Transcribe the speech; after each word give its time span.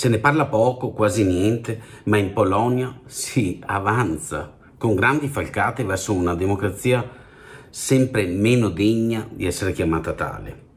Se 0.00 0.08
ne 0.08 0.16
parla 0.16 0.46
poco, 0.46 0.92
quasi 0.92 1.24
niente, 1.24 1.78
ma 2.04 2.16
in 2.16 2.32
Polonia 2.32 3.00
si 3.04 3.60
avanza 3.66 4.56
con 4.78 4.94
grandi 4.94 5.28
falcate 5.28 5.84
verso 5.84 6.14
una 6.14 6.34
democrazia 6.34 7.06
sempre 7.68 8.24
meno 8.24 8.70
degna 8.70 9.28
di 9.30 9.44
essere 9.44 9.72
chiamata 9.72 10.14
tale. 10.14 10.68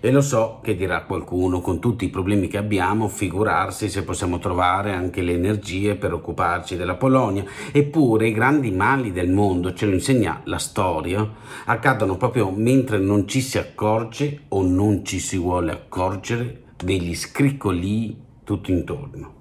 E 0.00 0.10
lo 0.10 0.20
so 0.20 0.60
che 0.62 0.76
dirà 0.76 1.04
qualcuno, 1.04 1.62
con 1.62 1.80
tutti 1.80 2.04
i 2.04 2.10
problemi 2.10 2.46
che 2.46 2.58
abbiamo, 2.58 3.08
figurarsi 3.08 3.88
se 3.88 4.04
possiamo 4.04 4.38
trovare 4.38 4.92
anche 4.92 5.22
le 5.22 5.32
energie 5.32 5.94
per 5.94 6.12
occuparci 6.12 6.76
della 6.76 6.96
Polonia. 6.96 7.46
Eppure 7.72 8.28
i 8.28 8.32
grandi 8.32 8.70
mali 8.70 9.12
del 9.12 9.30
mondo, 9.30 9.72
ce 9.72 9.86
lo 9.86 9.94
insegna 9.94 10.42
la 10.44 10.58
storia, 10.58 11.26
accadono 11.64 12.18
proprio 12.18 12.50
mentre 12.50 12.98
non 12.98 13.26
ci 13.26 13.40
si 13.40 13.56
accorge 13.56 14.40
o 14.48 14.62
non 14.62 15.06
ci 15.06 15.20
si 15.20 15.38
vuole 15.38 15.72
accorgere 15.72 16.64
degli 16.76 17.14
scriccolii 17.14 18.26
tutto 18.48 18.70
intorno. 18.70 19.34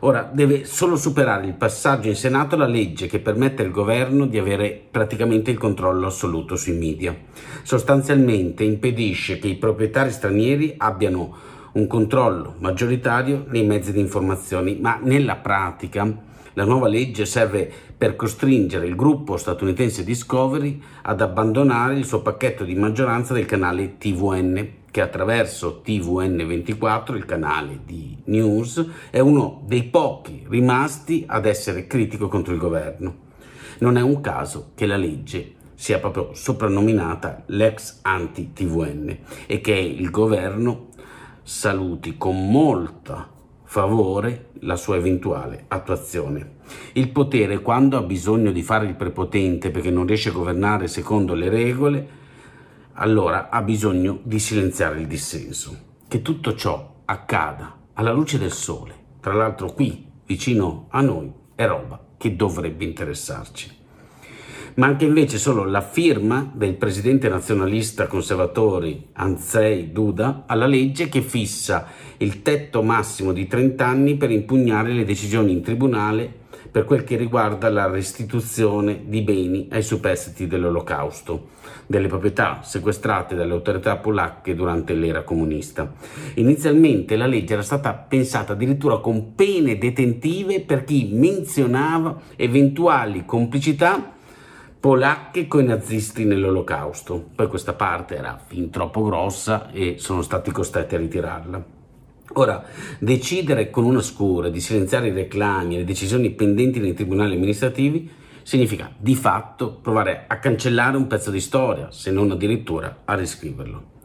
Ora 0.00 0.30
deve 0.32 0.64
solo 0.64 0.96
superare 0.96 1.44
il 1.44 1.52
passaggio 1.52 2.08
in 2.08 2.16
Senato 2.16 2.56
la 2.56 2.66
legge 2.66 3.06
che 3.06 3.18
permette 3.18 3.62
al 3.62 3.70
governo 3.70 4.24
di 4.24 4.38
avere 4.38 4.80
praticamente 4.90 5.50
il 5.50 5.58
controllo 5.58 6.06
assoluto 6.06 6.56
sui 6.56 6.72
media. 6.72 7.14
Sostanzialmente 7.62 8.64
impedisce 8.64 9.38
che 9.38 9.48
i 9.48 9.56
proprietari 9.56 10.10
stranieri 10.10 10.74
abbiano 10.78 11.36
un 11.72 11.86
controllo 11.86 12.54
maggioritario 12.60 13.44
nei 13.48 13.66
mezzi 13.66 13.92
di 13.92 14.00
informazione, 14.00 14.78
ma 14.80 14.98
nella 15.02 15.36
pratica 15.36 16.10
la 16.54 16.64
nuova 16.64 16.88
legge 16.88 17.26
serve 17.26 17.70
per 17.96 18.16
costringere 18.16 18.86
il 18.86 18.96
gruppo 18.96 19.36
statunitense 19.36 20.04
Discovery 20.04 20.80
ad 21.02 21.20
abbandonare 21.20 21.96
il 21.98 22.04
suo 22.04 22.22
pacchetto 22.22 22.64
di 22.64 22.74
maggioranza 22.74 23.34
del 23.34 23.46
canale 23.46 23.98
TVN 23.98 24.76
che 24.90 25.00
attraverso 25.00 25.82
TVN24, 25.84 27.14
il 27.14 27.24
canale 27.24 27.80
di 27.84 28.16
news, 28.24 28.84
è 29.10 29.20
uno 29.20 29.62
dei 29.66 29.84
pochi 29.84 30.44
rimasti 30.48 31.24
ad 31.26 31.46
essere 31.46 31.86
critico 31.86 32.28
contro 32.28 32.52
il 32.52 32.58
governo. 32.58 33.26
Non 33.78 33.96
è 33.96 34.00
un 34.00 34.20
caso 34.20 34.70
che 34.74 34.86
la 34.86 34.96
legge 34.96 35.54
sia 35.74 36.00
proprio 36.00 36.34
soprannominata 36.34 37.44
l'ex 37.46 38.00
anti-TVN 38.02 39.18
e 39.46 39.60
che 39.60 39.74
il 39.74 40.10
governo 40.10 40.88
saluti 41.42 42.16
con 42.16 42.50
molta 42.50 43.36
favore 43.70 44.48
la 44.60 44.76
sua 44.76 44.96
eventuale 44.96 45.66
attuazione. 45.68 46.56
Il 46.94 47.10
potere, 47.10 47.60
quando 47.60 47.98
ha 47.98 48.02
bisogno 48.02 48.50
di 48.50 48.62
fare 48.62 48.86
il 48.86 48.94
prepotente 48.94 49.70
perché 49.70 49.90
non 49.90 50.06
riesce 50.06 50.30
a 50.30 50.32
governare 50.32 50.88
secondo 50.88 51.34
le 51.34 51.50
regole, 51.50 52.08
allora 52.94 53.50
ha 53.50 53.60
bisogno 53.60 54.20
di 54.22 54.38
silenziare 54.38 55.00
il 55.00 55.06
dissenso. 55.06 55.76
Che 56.08 56.22
tutto 56.22 56.54
ciò 56.54 57.02
accada 57.04 57.76
alla 57.92 58.12
luce 58.12 58.38
del 58.38 58.52
sole, 58.52 58.94
tra 59.20 59.34
l'altro 59.34 59.70
qui, 59.72 60.12
vicino 60.24 60.86
a 60.88 61.02
noi, 61.02 61.30
è 61.54 61.66
roba 61.66 62.02
che 62.16 62.34
dovrebbe 62.36 62.86
interessarci. 62.86 63.77
Manca 64.78 65.04
invece 65.04 65.38
solo 65.38 65.64
la 65.64 65.80
firma 65.80 66.48
del 66.54 66.74
presidente 66.74 67.28
nazionalista 67.28 68.06
conservatori 68.06 69.08
Anzei 69.14 69.90
Duda 69.90 70.44
alla 70.46 70.66
legge 70.66 71.08
che 71.08 71.20
fissa 71.20 71.88
il 72.18 72.42
tetto 72.42 72.84
massimo 72.84 73.32
di 73.32 73.48
30 73.48 73.84
anni 73.84 74.16
per 74.16 74.30
impugnare 74.30 74.92
le 74.92 75.04
decisioni 75.04 75.50
in 75.50 75.62
tribunale 75.62 76.32
per 76.70 76.84
quel 76.84 77.02
che 77.02 77.16
riguarda 77.16 77.68
la 77.70 77.88
restituzione 77.88 79.02
di 79.06 79.22
beni 79.22 79.66
ai 79.72 79.82
superstiti 79.82 80.46
dell'Olocausto, 80.46 81.48
delle 81.84 82.06
proprietà 82.06 82.60
sequestrate 82.62 83.34
dalle 83.34 83.54
autorità 83.54 83.96
polacche 83.96 84.54
durante 84.54 84.94
l'era 84.94 85.24
comunista. 85.24 85.92
Inizialmente 86.34 87.16
la 87.16 87.26
legge 87.26 87.54
era 87.54 87.62
stata 87.62 87.94
pensata 87.94 88.52
addirittura 88.52 88.98
con 88.98 89.34
pene 89.34 89.76
detentive 89.76 90.60
per 90.60 90.84
chi 90.84 91.08
menzionava 91.10 92.20
eventuali 92.36 93.24
complicità 93.24 94.12
polacche 94.80 95.48
con 95.48 95.62
i 95.62 95.66
nazisti 95.66 96.24
nell'olocausto. 96.24 97.30
Poi 97.34 97.48
questa 97.48 97.72
parte 97.72 98.16
era 98.16 98.38
fin 98.44 98.70
troppo 98.70 99.02
grossa 99.02 99.70
e 99.72 99.96
sono 99.98 100.22
stati 100.22 100.50
costretti 100.50 100.94
a 100.94 100.98
ritirarla. 100.98 101.64
Ora, 102.34 102.62
decidere 103.00 103.70
con 103.70 103.84
una 103.84 104.02
scura 104.02 104.48
di 104.50 104.60
silenziare 104.60 105.08
i 105.08 105.12
reclami 105.12 105.74
e 105.74 105.78
le 105.78 105.84
decisioni 105.84 106.30
pendenti 106.30 106.78
nei 106.78 106.94
tribunali 106.94 107.34
amministrativi 107.34 108.10
significa 108.42 108.92
di 108.96 109.14
fatto 109.14 109.72
provare 109.72 110.24
a 110.26 110.38
cancellare 110.38 110.96
un 110.96 111.06
pezzo 111.06 111.30
di 111.30 111.40
storia, 111.40 111.90
se 111.90 112.10
non 112.10 112.30
addirittura 112.30 113.00
a 113.04 113.14
riscriverlo. 113.14 113.96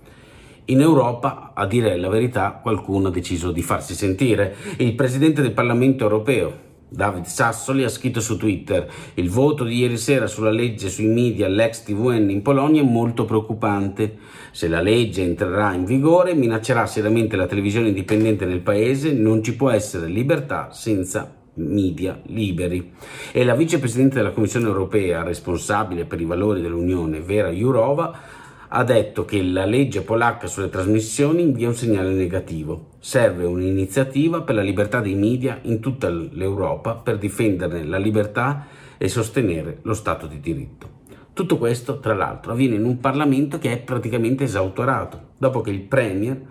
In 0.66 0.80
Europa, 0.80 1.52
a 1.54 1.66
dire 1.66 1.98
la 1.98 2.10
verità, 2.10 2.60
qualcuno 2.62 3.10
ha 3.10 3.12
deciso 3.12 3.52
di 3.52 3.62
farsi 3.62 3.94
sentire. 3.94 4.56
Il 4.78 4.96
presidente 4.96 5.42
del 5.42 5.52
Parlamento 5.52 6.06
europeo, 6.06 6.72
David 6.94 7.26
Sassoli 7.26 7.84
ha 7.84 7.90
scritto 7.90 8.20
su 8.20 8.38
Twitter 8.38 8.88
il 9.16 9.28
voto 9.28 9.64
di 9.64 9.78
ieri 9.78 9.98
sera 9.98 10.28
sulla 10.28 10.52
legge 10.52 10.90
sui 10.90 11.08
media 11.08 11.48
l'ex 11.48 11.82
TVN 11.82 12.30
in 12.30 12.44
Polonia 12.44 12.84
è 12.84 12.86
molto 12.86 13.26
preoccupante. 13.26 14.18
Se 14.52 14.68
la 14.68 14.80
legge 14.80 15.24
entrerà 15.24 15.74
in 15.74 15.86
vigore 15.86 16.36
minaccerà 16.36 16.86
seriamente 16.86 17.36
la 17.36 17.48
televisione 17.48 17.88
indipendente 17.88 18.46
nel 18.46 18.60
paese, 18.60 19.12
non 19.12 19.42
ci 19.44 19.56
può 19.56 19.72
essere 19.72 20.06
libertà 20.06 20.72
senza 20.72 21.34
media 21.56 22.22
liberi. 22.28 22.94
E 23.32 23.44
la 23.44 23.56
vicepresidente 23.56 24.18
della 24.18 24.32
Commissione 24.32 24.68
europea 24.68 25.24
responsabile 25.24 26.06
per 26.06 26.22
i 26.22 26.26
valori 26.26 26.62
dell'Unione, 26.62 27.22
Vera 27.22 27.50
Jourova, 27.50 28.42
ha 28.76 28.84
detto 28.84 29.24
che 29.24 29.40
la 29.44 29.66
legge 29.66 30.02
polacca 30.02 30.48
sulle 30.48 30.70
trasmissioni 30.70 31.44
invia 31.44 31.68
un 31.68 31.76
segnale 31.76 32.10
negativo. 32.10 32.94
Serve 32.98 33.46
un'iniziativa 33.46 34.42
per 34.42 34.56
la 34.56 34.64
libertà 34.64 35.00
dei 35.00 35.14
media 35.14 35.60
in 35.64 35.80
tutta 35.80 36.10
l'Europa 36.10 36.96
per 36.96 37.20
difenderne 37.20 37.84
la 37.84 38.00
libertà 38.00 38.66
e 38.98 39.08
sostenere 39.10 39.78
lo 39.84 39.94
Stato 39.94 40.26
di 40.26 40.40
diritto. 40.40 41.02
Tutto 41.34 41.60
questo, 41.60 42.00
tra 42.00 42.16
l'altro, 42.16 42.54
avviene 42.54 42.74
in 42.74 42.86
un 42.86 43.00
Parlamento 43.00 43.60
che 43.60 43.74
è 43.74 43.78
praticamente 43.78 44.46
esautorato, 44.46 45.34
dopo 45.38 45.62
che 45.62 45.70
il 45.70 45.82
Premier 45.82 46.42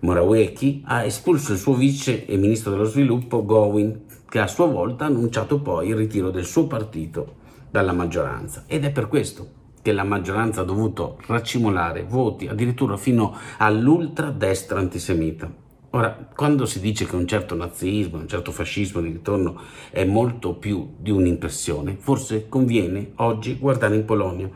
Morawiecki 0.00 0.84
ha 0.86 1.04
espulso 1.04 1.50
il 1.50 1.58
suo 1.58 1.74
vice 1.74 2.24
e 2.24 2.36
ministro 2.36 2.70
dello 2.70 2.84
sviluppo 2.84 3.44
Gowin, 3.44 4.02
che 4.28 4.38
a 4.38 4.46
sua 4.46 4.66
volta 4.66 5.04
ha 5.04 5.08
annunciato 5.08 5.60
poi 5.60 5.88
il 5.88 5.96
ritiro 5.96 6.30
del 6.30 6.44
suo 6.44 6.68
partito 6.68 7.34
dalla 7.68 7.92
maggioranza. 7.92 8.62
Ed 8.68 8.84
è 8.84 8.92
per 8.92 9.08
questo 9.08 9.56
che 9.82 9.92
la 9.92 10.04
maggioranza 10.04 10.62
ha 10.62 10.64
dovuto 10.64 11.18
racimolare 11.26 12.04
voti 12.04 12.46
addirittura 12.48 12.96
fino 12.96 13.36
all'ultra-destra 13.58 14.78
antisemita. 14.78 15.66
Ora, 15.90 16.28
quando 16.34 16.66
si 16.66 16.80
dice 16.80 17.06
che 17.06 17.16
un 17.16 17.26
certo 17.26 17.54
nazismo, 17.54 18.18
un 18.18 18.28
certo 18.28 18.52
fascismo 18.52 19.00
di 19.00 19.08
ritorno 19.08 19.58
è 19.90 20.04
molto 20.04 20.54
più 20.54 20.96
di 20.98 21.10
un'impressione, 21.10 21.96
forse 21.98 22.48
conviene 22.48 23.12
oggi 23.16 23.56
guardare 23.56 23.96
in 23.96 24.04
Polonia, 24.04 24.50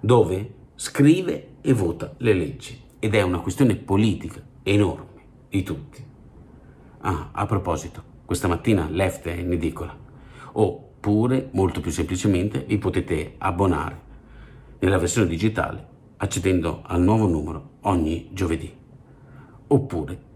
dove 0.00 0.54
scrive 0.74 1.50
e 1.60 1.72
vota 1.72 2.14
le 2.18 2.32
leggi 2.34 2.80
ed 2.98 3.14
è 3.14 3.22
una 3.22 3.38
questione 3.38 3.76
politica 3.76 4.42
enorme 4.64 5.22
di 5.48 5.62
tutti. 5.62 6.04
Ah, 7.02 7.28
a 7.30 7.46
proposito, 7.46 8.02
questa 8.24 8.48
mattina 8.48 8.88
Left 8.90 9.26
è 9.26 9.34
in 9.34 9.52
edicola, 9.52 9.96
oppure, 10.52 11.48
molto 11.52 11.80
più 11.80 11.92
semplicemente, 11.92 12.64
vi 12.66 12.78
potete 12.78 13.34
abbonare 13.38 14.10
nella 14.82 14.98
versione 14.98 15.28
digitale 15.28 15.86
accedendo 16.16 16.82
al 16.84 17.00
nuovo 17.00 17.26
numero 17.26 17.78
ogni 17.82 18.30
giovedì 18.32 18.72
oppure 19.68 20.30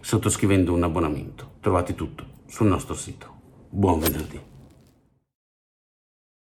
sottoscrivendo 0.00 0.72
un 0.72 0.82
abbonamento. 0.82 1.52
Trovate 1.60 1.94
tutto 1.94 2.24
sul 2.46 2.68
nostro 2.68 2.94
sito. 2.94 3.28
Buon 3.68 4.00
venerdì. 4.00 4.49